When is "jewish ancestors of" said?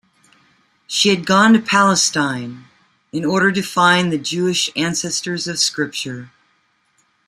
4.17-5.59